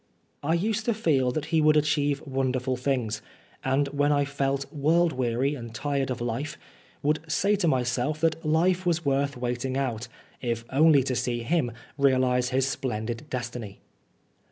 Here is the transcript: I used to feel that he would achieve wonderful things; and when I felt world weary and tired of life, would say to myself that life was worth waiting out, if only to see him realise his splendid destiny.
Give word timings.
I 0.41 0.55
used 0.55 0.85
to 0.85 0.95
feel 0.95 1.29
that 1.33 1.45
he 1.53 1.61
would 1.61 1.77
achieve 1.77 2.23
wonderful 2.25 2.75
things; 2.75 3.21
and 3.63 3.87
when 3.89 4.11
I 4.11 4.25
felt 4.25 4.65
world 4.73 5.13
weary 5.13 5.53
and 5.53 5.75
tired 5.75 6.09
of 6.09 6.19
life, 6.19 6.57
would 7.03 7.19
say 7.31 7.55
to 7.57 7.67
myself 7.67 8.19
that 8.21 8.43
life 8.43 8.83
was 8.83 9.05
worth 9.05 9.37
waiting 9.37 9.77
out, 9.77 10.07
if 10.41 10.65
only 10.71 11.03
to 11.03 11.15
see 11.15 11.43
him 11.43 11.71
realise 11.99 12.49
his 12.49 12.67
splendid 12.67 13.29
destiny. 13.29 13.77